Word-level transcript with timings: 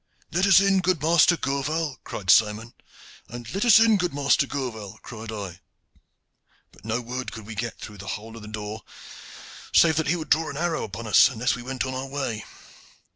'Let 0.31 0.47
us 0.47 0.59
in, 0.59 0.79
good 0.79 0.99
Master 1.03 1.37
Gourval!' 1.37 1.99
cried 2.03 2.31
Simon, 2.31 2.73
and 3.29 3.53
'Let 3.53 3.65
us 3.65 3.77
in, 3.79 3.97
good 3.97 4.15
Master 4.15 4.47
Gourval!' 4.47 4.97
cried 5.03 5.31
I, 5.31 5.59
but 6.71 6.83
no 6.83 7.01
word 7.01 7.31
could 7.31 7.45
we 7.45 7.53
get 7.53 7.77
through 7.77 7.99
the 7.99 8.07
hole 8.17 8.35
in 8.35 8.41
the 8.41 8.47
door, 8.47 8.81
save 9.75 9.97
that 9.97 10.07
he 10.07 10.15
would 10.15 10.31
draw 10.31 10.49
an 10.49 10.57
arrow 10.57 10.85
upon 10.85 11.05
us 11.05 11.29
unless 11.29 11.53
we 11.55 11.61
went 11.61 11.85
on 11.85 11.93
our 11.93 12.07
way. 12.07 12.43